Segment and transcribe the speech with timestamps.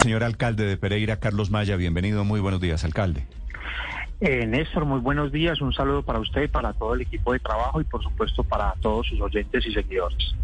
[0.00, 2.24] Señor alcalde de Pereira, Carlos Maya, bienvenido.
[2.24, 3.26] Muy buenos días, alcalde.
[4.20, 5.60] Eh, Néstor, muy buenos días.
[5.60, 8.74] Un saludo para usted y para todo el equipo de trabajo y, por supuesto, para
[8.80, 10.36] todos sus oyentes y seguidores.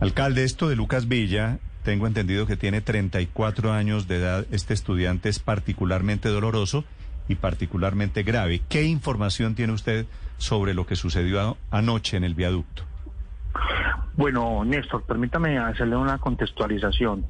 [0.00, 4.46] Alcalde, esto de Lucas Villa, tengo entendido que tiene 34 años de edad.
[4.50, 6.86] Este estudiante es particularmente doloroso
[7.28, 8.62] y particularmente grave.
[8.70, 10.06] ¿Qué información tiene usted
[10.38, 12.84] sobre lo que sucedió anoche en el viaducto?
[14.14, 17.24] Bueno, Néstor, permítame hacerle una contextualización.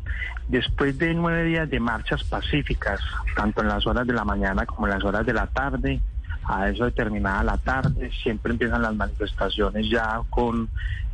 [0.49, 3.01] Después de nueve días de marchas pacíficas,
[3.37, 6.01] tanto en las horas de la mañana como en las horas de la tarde,
[6.45, 10.69] a eso determinada la tarde, siempre empiezan las manifestaciones ya con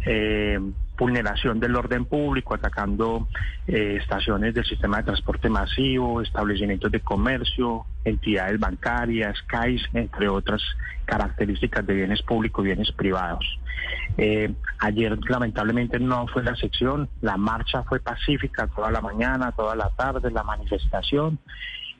[0.07, 0.59] eh,
[0.99, 3.29] vulneración del orden público, atacando
[3.67, 10.61] eh, estaciones del sistema de transporte masivo, establecimientos de comercio, entidades bancarias, CAIS, entre otras
[11.05, 13.45] características de bienes públicos y bienes privados.
[14.17, 19.77] Eh, ayer lamentablemente no fue la sección, la marcha fue pacífica toda la mañana, toda
[19.77, 21.39] la tarde, la manifestación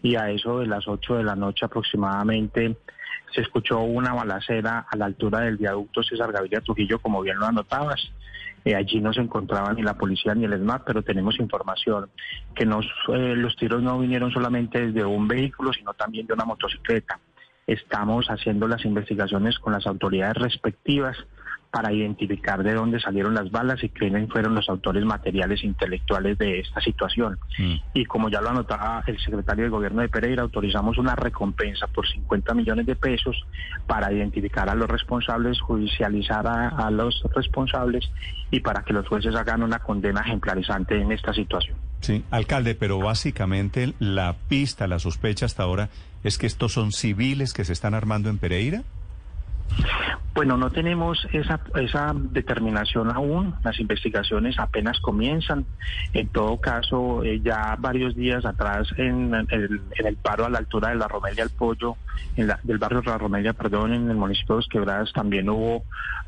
[0.03, 2.77] y a eso de las 8 de la noche aproximadamente
[3.35, 7.47] se escuchó una balacera a la altura del viaducto César Gaviria Trujillo, como bien lo
[7.47, 8.11] anotabas.
[8.69, 12.11] Eh, allí no se encontraba ni la policía ni el ESMAD, pero tenemos información
[12.55, 17.19] que eh, los tiros no vinieron solamente desde un vehículo, sino también de una motocicleta.
[17.67, 21.17] Estamos haciendo las investigaciones con las autoridades respectivas
[21.71, 26.39] para identificar de dónde salieron las balas y quiénes fueron los autores materiales e intelectuales
[26.39, 27.39] de esta situación.
[27.59, 27.75] Mm.
[27.93, 32.09] Y como ya lo anotaba el secretario de Gobierno de Pereira, autorizamos una recompensa por
[32.09, 33.37] 50 millones de pesos
[33.87, 38.11] para identificar a los responsables, judicializar a, los responsables
[38.51, 41.77] y para que los jueces hagan una condena ejemplarizante en esta situación.
[42.01, 45.91] Sí, alcalde, pero básicamente la pista, la sospecha hasta ahora
[46.25, 48.85] es que estos son civiles que se están armando en Pereira.
[50.39, 55.67] Bueno, no tenemos esa, esa determinación aún, las investigaciones apenas comienzan.
[56.13, 60.95] En todo caso, eh, ya varios días atrás en, el, paro a la altura de
[60.95, 61.97] la Romelia El Pollo,
[62.37, 65.83] en la, del barrio la Romelia, perdón, en el municipio de Los Quebradas también hubo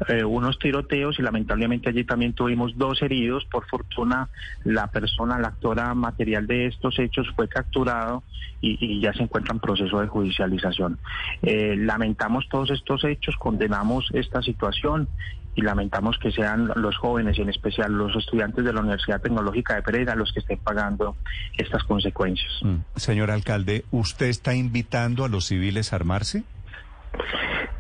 [0.09, 3.45] eh, unos tiroteos y lamentablemente allí también tuvimos dos heridos.
[3.45, 4.29] Por fortuna,
[4.65, 8.25] la persona, la actora material de estos hechos fue capturado
[8.61, 10.99] y, ya se encuentra en proceso de judicialización.
[11.43, 15.09] Eh, lamentamos todos estos hechos, condenamos esta situación
[15.55, 19.75] y lamentamos que sean los jóvenes y en especial los estudiantes de la Universidad Tecnológica
[19.75, 21.17] de Pereira los que estén pagando
[21.57, 22.53] estas consecuencias.
[22.63, 22.77] Mm.
[22.97, 26.45] Señor alcalde, ¿usted está invitando a los civiles a armarse?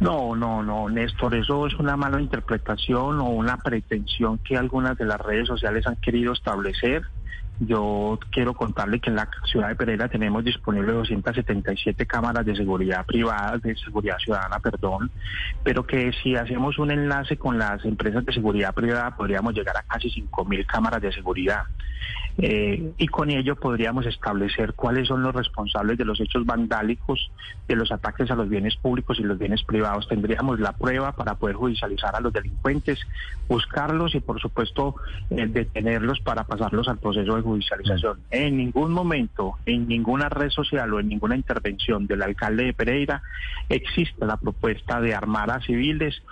[0.00, 5.04] No, no, no, Néstor, eso es una mala interpretación o una pretensión que algunas de
[5.04, 7.02] las redes sociales han querido establecer.
[7.60, 13.04] Yo quiero contarle que en la ciudad de Pereira tenemos disponibles 277 cámaras de seguridad
[13.04, 15.10] privada, de seguridad ciudadana, perdón,
[15.62, 19.82] pero que si hacemos un enlace con las empresas de seguridad privada podríamos llegar a
[19.82, 21.64] casi 5.000 cámaras de seguridad.
[22.38, 27.30] Eh, y con ello podríamos establecer cuáles son los responsables de los hechos vandálicos,
[27.68, 30.08] de los ataques a los bienes públicos y los bienes privados.
[30.08, 32.98] Tendríamos la prueba para poder judicializar a los delincuentes,
[33.48, 34.94] buscarlos y por supuesto
[35.30, 38.20] eh, detenerlos para pasarlos al proceso de judicialización.
[38.30, 43.22] En ningún momento, en ninguna red social o en ninguna intervención del alcalde de Pereira
[43.68, 46.22] existe la propuesta de armar a civiles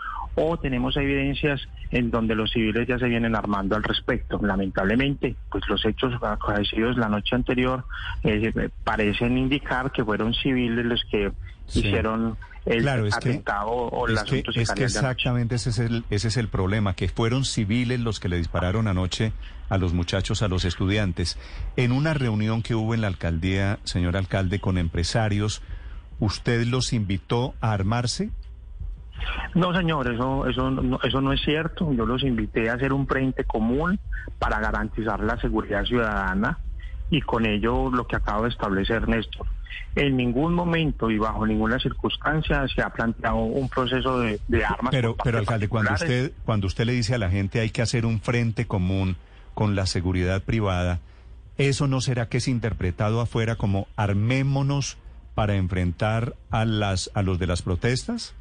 [0.40, 4.38] o tenemos evidencias en donde los civiles ya se vienen armando al respecto.
[4.42, 7.84] Lamentablemente, pues los hechos acontecidos la noche anterior
[8.24, 11.32] eh, parecen indicar que fueron civiles los que
[11.68, 16.48] hicieron el atentado o el asunto es que exactamente ese es el ese es el
[16.48, 19.32] problema que fueron civiles los que le dispararon anoche
[19.68, 21.38] a los muchachos a los estudiantes.
[21.76, 25.62] En una reunión que hubo en la alcaldía señor alcalde con empresarios
[26.20, 28.30] usted los invitó a armarse
[29.54, 31.92] no, señor, eso, eso, no, eso no es cierto.
[31.92, 33.98] Yo los invité a hacer un frente común
[34.38, 36.58] para garantizar la seguridad ciudadana
[37.10, 39.46] y con ello lo que acabo de establecer, Néstor.
[39.94, 44.90] En ningún momento y bajo ninguna circunstancia se ha planteado un proceso de, armas.
[44.90, 48.04] Pero, pero alcalde, cuando usted, cuando usted le dice a la gente hay que hacer
[48.06, 49.16] un frente común
[49.54, 51.00] con la seguridad privada,
[51.56, 54.98] ¿eso no será que es interpretado afuera como armémonos
[55.34, 58.34] para enfrentar a las a los de las protestas?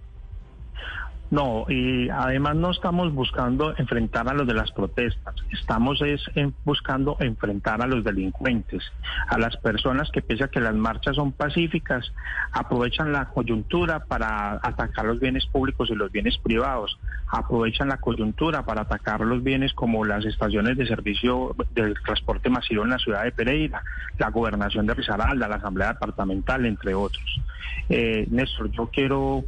[1.30, 6.22] No, y además no estamos buscando enfrentar a los de las protestas, estamos es
[6.64, 8.82] buscando enfrentar a los delincuentes,
[9.28, 12.14] a las personas que pese a que las marchas son pacíficas,
[12.54, 16.98] aprovechan la coyuntura para atacar los bienes públicos y los bienes privados,
[17.30, 22.86] aprovechan la coyuntura para atacar los bienes como las estaciones de servicio del transporte masivo
[22.86, 23.84] en la ciudad de Pereira,
[24.18, 27.42] la gobernación de Risaralda, la asamblea departamental, entre otros.
[27.90, 29.44] Eh, Néstor, yo quiero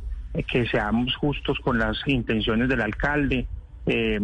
[0.47, 3.47] que seamos justos con las intenciones del alcalde,
[3.85, 4.19] eh,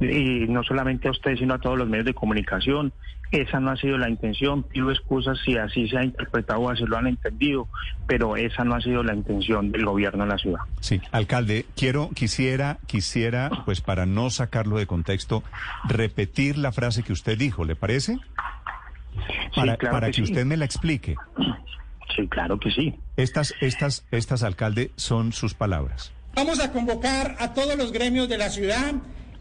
[0.00, 2.92] y no solamente a usted, sino a todos los medios de comunicación.
[3.32, 4.64] Esa no ha sido la intención.
[4.64, 7.68] Pido excusas si así se ha interpretado o así lo han entendido,
[8.06, 10.60] pero esa no ha sido la intención del gobierno en la ciudad.
[10.80, 15.44] Sí, alcalde, quiero, quisiera, quisiera, pues para no sacarlo de contexto,
[15.88, 18.18] repetir la frase que usted dijo, ¿le parece?
[19.54, 21.16] Para, para que, usted me la explique.
[22.16, 22.94] Sí, claro que sí.
[23.16, 26.12] Estas, estas, estas, alcalde, son sus palabras.
[26.34, 28.94] Vamos a convocar a todos los gremios de la ciudad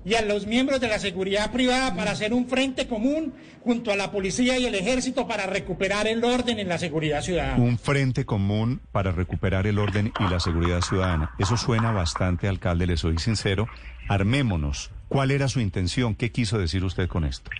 [0.06, 3.34] y a los miembros de la seguridad privada para hacer un frente común
[3.64, 7.62] junto a la policía y el ejército para recuperar el orden en la seguridad ciudadana.
[7.62, 11.32] Un frente común para recuperar el orden y la seguridad ciudadana.
[11.38, 13.68] Eso suena bastante, alcalde, le soy sincero.
[14.08, 14.92] Armémonos.
[15.10, 16.16] ¿Cuál era su intención?
[16.16, 17.52] ¿Qué quiso decir usted con esto?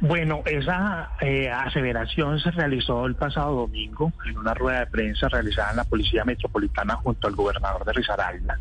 [0.00, 5.70] Bueno, esa eh, aseveración se realizó el pasado domingo en una rueda de prensa realizada
[5.70, 8.58] en la Policía Metropolitana junto al gobernador de Risaralda.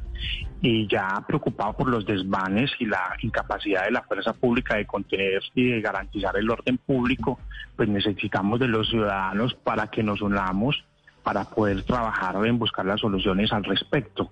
[0.61, 5.41] Y ya preocupado por los desmanes y la incapacidad de la fuerza pública de contener
[5.53, 7.37] y de garantizar el orden público,
[7.75, 10.85] pues necesitamos de los ciudadanos para que nos unamos
[11.25, 14.31] para poder trabajar en buscar las soluciones al respecto.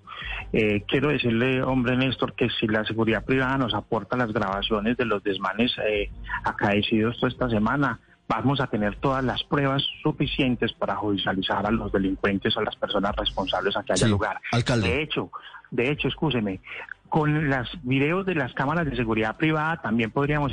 [0.54, 5.06] Eh, quiero decirle, hombre Néstor, que si la seguridad privada nos aporta las grabaciones de
[5.06, 6.12] los desmanes eh,
[6.44, 8.00] acaecidos toda esta semana,
[8.30, 12.76] vamos a tener todas las pruebas suficientes para judicializar a los delincuentes o a las
[12.76, 14.40] personas responsables a que haya lugar.
[14.52, 14.88] Alcalde.
[14.88, 15.32] De hecho,
[15.72, 16.62] de hecho, escúcheme,
[17.10, 20.52] con los videos de las cámaras de seguridad privada también podríamos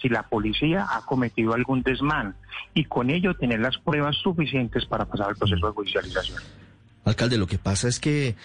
[0.00, 2.34] si la policía ha cometido algún desmán
[2.74, 6.42] y con ello tener las pruebas suficientes para pasar el proceso de judicialización.
[7.04, 8.36] Alcalde, lo que pasa es que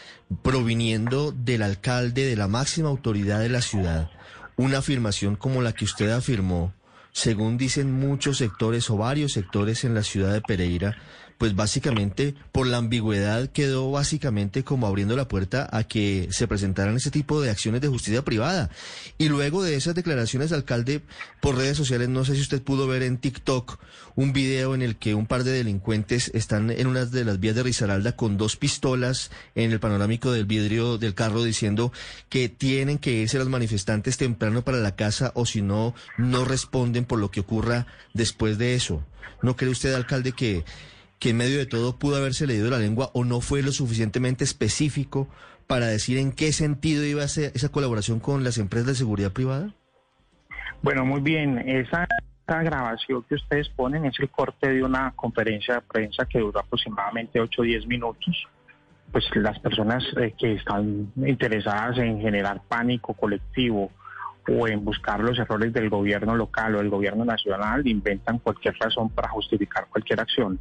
[0.41, 4.09] proviniendo del alcalde, de la máxima autoridad de la ciudad,
[4.56, 6.74] una afirmación como la que usted afirmó,
[7.12, 10.97] según dicen muchos sectores o varios sectores en la ciudad de Pereira,
[11.38, 16.95] pues básicamente por la ambigüedad quedó básicamente como abriendo la puerta a que se presentaran
[16.95, 18.69] ese tipo de acciones de justicia privada.
[19.18, 21.01] Y luego de esas declaraciones, alcalde,
[21.42, 23.80] por redes sociales, no sé si usted pudo ver en TikTok
[24.16, 27.56] un video en el que un par de delincuentes están en una de las vías
[27.56, 31.94] de Risaralda con dos pistolas en el panorámico del vidrio del carro diciendo
[32.30, 37.06] que tienen que irse los manifestantes temprano para la casa o si no, no responden
[37.06, 39.04] por lo que ocurra después de eso.
[39.44, 40.66] ¿No cree usted, alcalde, que
[41.19, 44.44] que en medio de todo pudo haberse leído la lengua o no fue lo suficientemente
[44.44, 45.28] específico
[45.68, 49.74] para decir en qué sentido iba ser esa colaboración con las empresas de seguridad privada?
[50.81, 51.58] Bueno, muy bien.
[51.58, 52.08] Esa,
[52.48, 57.42] grabación que ustedes ponen es el corte de una conferencia de prensa que duró aproximadamente
[57.42, 58.48] 8 o 10 minutos.
[59.12, 63.92] Pues las personas eh, que están interesadas en generar pánico colectivo
[64.48, 69.10] o en buscar los errores del gobierno local o del gobierno nacional, inventan cualquier razón
[69.10, 70.58] para justificar cualquier acción.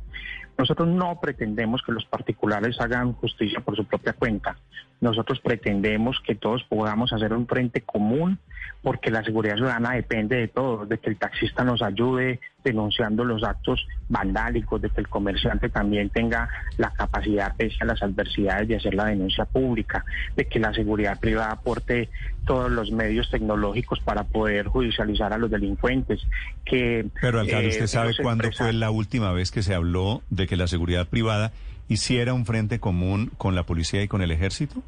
[0.58, 4.56] Nosotros no pretendemos que los particulares hagan justicia por su propia cuenta.
[5.00, 8.38] Nosotros pretendemos que todos podamos hacer un frente común
[8.82, 13.44] porque la seguridad ciudadana depende de todo, de que el taxista nos ayude denunciando los
[13.44, 18.76] actos vandálicos, de que el comerciante también tenga la capacidad, pese a las adversidades, de
[18.76, 20.04] hacer la denuncia pública,
[20.36, 22.08] de que la seguridad privada aporte
[22.44, 26.20] todos los medios tecnológicos para poder judicializar a los delincuentes.
[26.64, 30.46] Que, Pero alcalde, ¿usted eh, sabe cuándo fue la última vez que se habló de
[30.46, 31.52] que la seguridad privada
[31.88, 34.82] hiciera un frente común con la policía y con el ejército?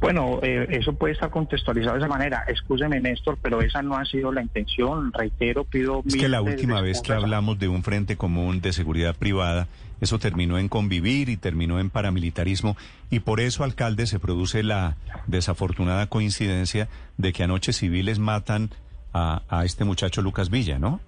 [0.00, 2.44] Bueno, eh, eso puede estar contextualizado de esa manera.
[2.48, 5.12] Escúcheme, Néstor, pero esa no ha sido la intención.
[5.12, 6.02] Reitero, pido...
[6.06, 9.68] Es que la última vez que hablamos de un frente común de seguridad privada,
[10.00, 12.76] eso terminó en convivir y terminó en paramilitarismo.
[13.10, 14.96] Y por eso, alcalde, se produce la
[15.28, 18.70] desafortunada coincidencia de que anoche civiles matan
[19.12, 21.00] a, a este muchacho Lucas Villa, ¿no?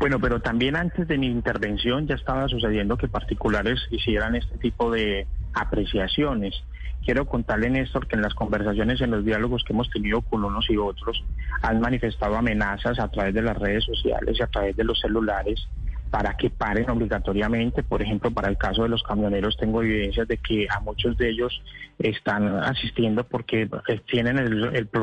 [0.00, 4.90] Bueno, pero también antes de mi intervención ya estaba sucediendo que particulares hicieran este tipo
[4.90, 6.54] de apreciaciones.
[7.04, 10.68] Quiero contarle, Néstor, que en las conversaciones, en los diálogos que hemos tenido con unos
[10.68, 11.24] y otros,
[11.62, 15.68] han manifestado amenazas a través de las redes sociales y a través de los celulares
[16.10, 17.82] para que paren obligatoriamente.
[17.82, 21.30] Por ejemplo, para el caso de los camioneros tengo evidencias de que a muchos de
[21.30, 21.62] ellos
[21.98, 25.00] están asistiendo porque eh, tienen el,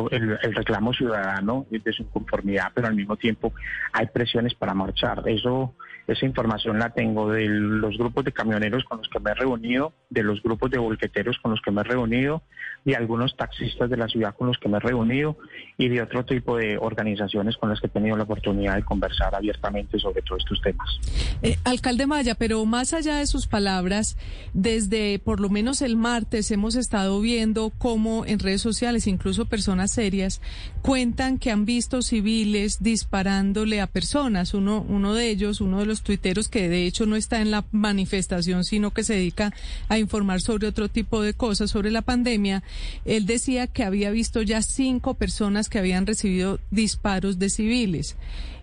[0.56, 3.54] reclamo ciudadano de su conformidad, pero al mismo tiempo
[3.92, 5.24] hay presiones para marchar.
[5.26, 5.74] Eso,
[6.08, 9.94] esa información la tengo de los grupos de camioneros con los que me he reunido,
[10.10, 12.44] de los grupos de bolqueteros con los que me he reunido,
[12.86, 15.38] de algunos taxistas de la ciudad con los que me he reunido
[15.78, 19.36] y de otro tipo de organizaciones con las que he tenido la oportunidad de conversar
[19.36, 20.95] abiertamente sobre todos estos temas.
[21.42, 24.18] Eh, alcalde Maya, pero más allá de sus palabras,
[24.54, 29.92] desde por lo menos el martes hemos estado viendo cómo en redes sociales, incluso personas
[29.92, 30.42] serias,
[30.82, 34.54] cuentan que han visto civiles disparándole a personas.
[34.54, 37.66] Uno, uno de ellos, uno de los tuiteros que de hecho no está en la
[37.72, 39.54] manifestación, sino que se dedica
[39.90, 42.64] a informar sobre otro tipo de cosas, sobre la pandemia,
[43.06, 48.16] él decía que había visto ya cinco personas que habían recibido disparos de civiles.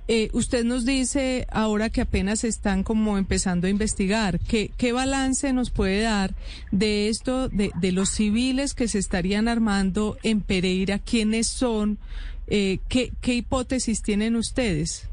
[0.09, 5.53] Eh, usted nos dice ahora que apenas están como empezando a investigar, ¿qué, qué balance
[5.53, 6.35] nos puede dar
[6.73, 10.99] de esto, de, de, los civiles que se estarían armando en Pereira?
[10.99, 11.99] ¿Quiénes son?
[12.49, 15.09] Eh, ¿qué, ¿Qué hipótesis tienen ustedes?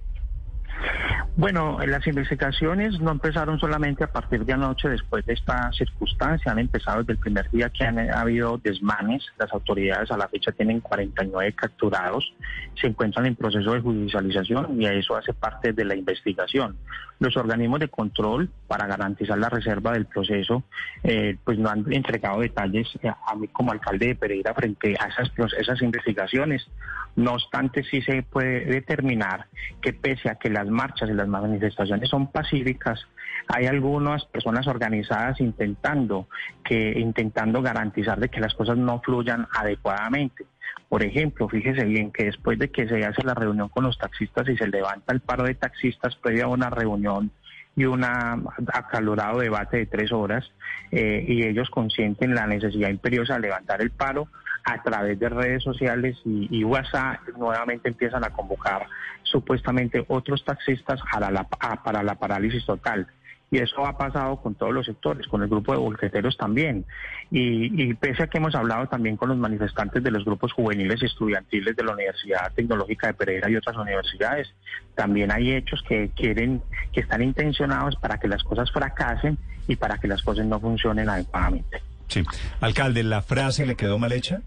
[1.39, 6.59] Bueno, las investigaciones no empezaron solamente a partir de anoche después de esta circunstancia, han
[6.59, 9.25] empezado desde el primer día que han habido desmanes.
[9.37, 12.33] Las autoridades a la fecha tienen 49 capturados,
[12.79, 16.75] se encuentran en proceso de judicialización y eso hace parte de la investigación.
[17.19, 20.63] Los organismos de control para garantizar la reserva del proceso,
[21.03, 25.31] eh, pues no han entregado detalles a mí como alcalde de Pereira frente a esas,
[25.57, 26.67] esas investigaciones.
[27.15, 29.47] No obstante, sí se puede determinar
[29.81, 33.05] que pese a que las marchas y las manifestaciones son pacíficas,
[33.47, 36.27] hay algunas personas organizadas intentando
[36.63, 40.45] que intentando garantizar de que las cosas no fluyan adecuadamente.
[40.87, 44.47] Por ejemplo, fíjese bien que después de que se hace la reunión con los taxistas
[44.49, 47.31] y se levanta el paro de taxistas previa a una reunión
[47.75, 50.51] y un acalorado debate de tres horas,
[50.91, 54.27] eh, y ellos consienten la necesidad imperiosa de levantar el paro,
[54.71, 58.85] a través de redes sociales y, WhatsApp nuevamente empiezan a convocar
[59.23, 63.07] supuestamente otros taxistas para la, para la parálisis total.
[63.51, 66.85] Y eso ha pasado con todos los sectores, con el grupo de bolqueteros también.
[67.31, 71.05] Y, pese a que hemos hablado también con los manifestantes de los grupos juveniles y
[71.05, 74.53] estudiantiles de la Universidad Tecnológica de Pereira y otras universidades,
[74.93, 76.61] también hay hechos que quieren,
[76.91, 81.09] que están intencionados para que las cosas fracasen y para que las cosas no funcionen
[81.09, 81.81] adecuadamente.
[82.07, 82.23] Sí.
[82.61, 84.41] Alcalde, ¿la frase le quedó mal hecha?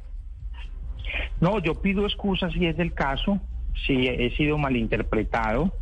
[1.41, 3.41] No, yo pido excusas si es el caso,
[3.87, 5.73] si he sido malinterpretado.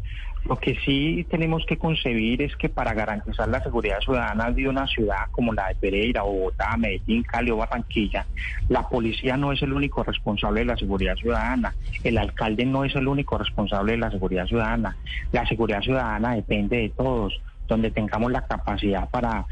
[0.49, 4.87] Lo que sí tenemos que concebir es que para garantizar la seguridad ciudadana de una
[4.87, 8.25] ciudad como la de Pereira, Bogotá, Medellín, Cali o Barranquilla,
[8.71, 12.97] la policía no es el único responsable de la seguridad ciudadana, el alcalde no es
[12.97, 14.97] el único responsable de la seguridad ciudadana.
[15.31, 17.39] La seguridad ciudadana depende de todos
[17.71, 19.47] donde tengamos la capacidad para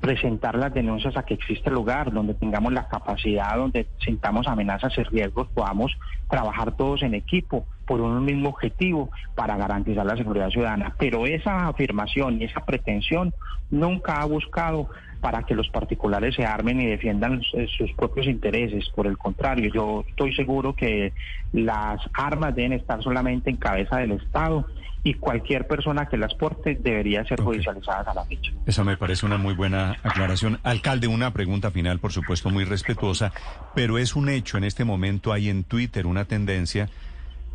[0.00, 5.02] presentar las denuncias a que existe lugar, donde tengamos la capacidad, donde sintamos amenazas y
[5.02, 5.92] riesgos, podamos
[6.30, 10.94] trabajar todos en equipo por un mismo objetivo para garantizar la seguridad ciudadana.
[10.98, 13.34] Pero esa afirmación y esa pretensión
[13.70, 14.88] nunca ha buscado
[15.24, 18.90] para que los particulares se armen y defiendan eh, sus propios intereses.
[18.94, 21.14] Por el contrario, yo estoy seguro que
[21.54, 24.66] las armas deben estar solamente en cabeza del Estado
[25.02, 28.52] y cualquier persona que las porte debería ser judicializada a la fecha.
[28.66, 30.60] Esa me parece una muy buena aclaración.
[30.62, 33.32] Alcalde, una pregunta final, por supuesto, muy respetuosa,
[33.74, 36.90] pero es un hecho, en este momento hay en Twitter una tendencia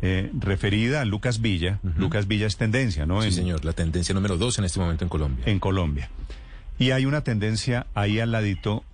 [0.02, 1.78] eh, referida a Lucas Villa.
[1.96, 3.22] Lucas Villa es tendencia, ¿no?
[3.22, 5.44] Sí, señor, la tendencia número dos en este momento en Colombia.
[5.46, 6.10] En Colombia.
[6.80, 8.84] Y hay una tendencia ahí al ladito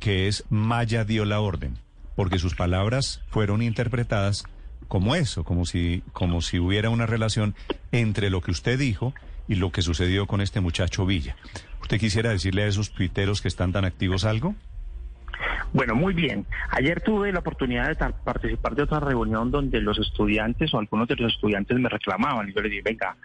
[0.00, 1.78] que es Maya dio la orden,
[2.16, 4.42] porque sus palabras fueron interpretadas
[4.88, 7.54] como eso, como si, como si hubiera una relación
[7.92, 9.14] entre lo que usted dijo
[9.46, 11.36] y lo que sucedió con este muchacho Villa.
[11.80, 14.56] ¿Usted quisiera decirle a esos tuiteros que están tan activos algo?
[15.72, 16.44] Bueno, muy bien.
[16.70, 21.14] Ayer tuve la oportunidad de participar de otra reunión donde los estudiantes o algunos de
[21.14, 23.16] los estudiantes me reclamaban y yo les dije, venga,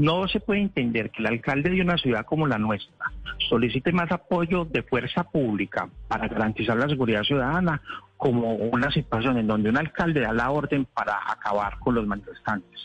[0.00, 3.12] no se puede entender que el alcalde de una ciudad como la nuestra
[3.50, 7.82] solicite más apoyo de fuerza pública para garantizar la seguridad ciudadana
[8.16, 12.80] como una situación en donde un alcalde da la orden para acabar con los manifestantes.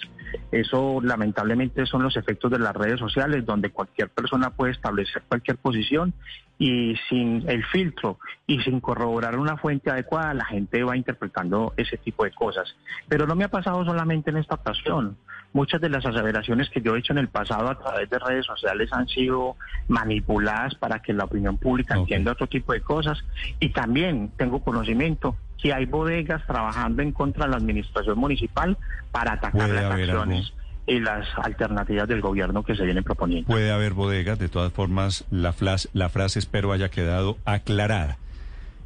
[0.51, 5.55] Eso lamentablemente son los efectos de las redes sociales donde cualquier persona puede establecer cualquier
[5.57, 6.13] posición
[6.57, 11.97] y sin el filtro y sin corroborar una fuente adecuada la gente va interpretando ese
[11.97, 12.75] tipo de cosas.
[13.07, 15.17] Pero no me ha pasado solamente en esta ocasión.
[15.53, 18.45] Muchas de las aseveraciones que yo he hecho en el pasado a través de redes
[18.45, 19.55] sociales han sido
[19.87, 23.23] manipuladas para que la opinión pública entienda otro tipo de cosas.
[23.59, 28.77] Y también tengo conocimiento que hay bodegas trabajando en contra de la administración municipal
[29.11, 30.53] para atacar las acciones.
[30.87, 33.47] Y las alternativas del gobierno que se vienen proponiendo.
[33.47, 38.17] Puede haber bodegas, de todas formas, la, flas- la frase espero haya quedado aclarada.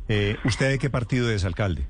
[0.07, 1.83] Eh, ¿Usted de qué partido es, alcalde?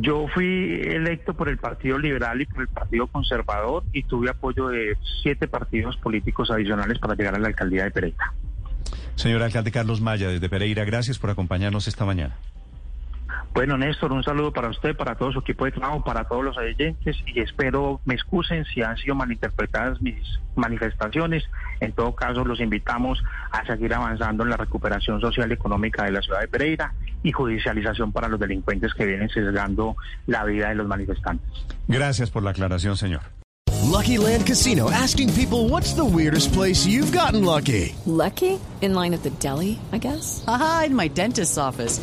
[0.00, 4.66] Yo fui electo por el Partido Liberal y por el Partido Conservador y tuve apoyo
[4.68, 8.32] de siete partidos políticos adicionales para llegar a la alcaldía de Pereira.
[9.14, 12.34] Señor alcalde Carlos Maya, desde Pereira, gracias por acompañarnos esta mañana.
[13.56, 16.58] Bueno, Néstor, un saludo para usted, para todo su equipo de trabajo, para todos los
[16.58, 20.22] oyentes y espero me excusen si han sido malinterpretadas mis
[20.56, 21.42] manifestaciones.
[21.80, 23.18] En todo caso, los invitamos
[23.50, 27.32] a seguir avanzando en la recuperación social y económica de la ciudad de Pereira y
[27.32, 29.96] judicialización para los delincuentes que vienen sesgando
[30.26, 31.48] la vida de los manifestantes.
[31.88, 33.22] Gracias por la aclaración, señor.
[33.90, 37.94] Lucky Land Casino asking people what's the weirdest place you've gotten lucky?
[38.04, 38.60] Lucky?
[38.82, 40.44] In line at the deli, I guess?
[40.46, 42.02] Aha, in my dentist's office.